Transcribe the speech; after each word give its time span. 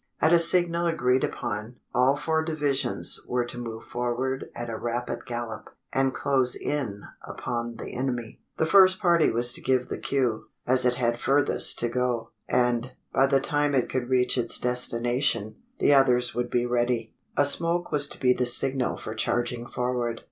At 0.19 0.33
a 0.33 0.39
signal 0.39 0.87
agreed 0.87 1.23
upon, 1.23 1.75
all 1.93 2.17
four 2.17 2.43
divisions 2.43 3.21
were 3.27 3.45
to 3.45 3.59
move 3.59 3.83
forward 3.83 4.49
at 4.55 4.67
a 4.67 4.75
rapid 4.75 5.27
gallop, 5.27 5.69
and 5.93 6.11
close 6.11 6.55
in 6.55 7.03
upon 7.27 7.75
the 7.75 7.93
enemy. 7.93 8.41
The 8.57 8.65
first 8.65 8.99
party 8.99 9.29
was 9.29 9.53
to 9.53 9.61
give 9.61 9.89
the 9.89 9.99
cue: 9.99 10.45
as 10.65 10.85
it 10.87 10.95
had 10.95 11.19
furthest 11.19 11.77
to 11.81 11.87
go; 11.87 12.31
and, 12.49 12.93
by 13.13 13.27
the 13.27 13.39
time 13.39 13.75
it 13.75 13.91
could 13.91 14.09
reach 14.09 14.39
its 14.39 14.57
destination, 14.57 15.57
the 15.77 15.93
others 15.93 16.33
would 16.33 16.49
be 16.49 16.65
ready. 16.65 17.13
A 17.37 17.45
smoke 17.45 17.91
was 17.91 18.07
to 18.07 18.19
be 18.19 18.33
the 18.33 18.47
signal 18.47 18.97
for 18.97 19.13
charging 19.13 19.67
forward. 19.67 20.19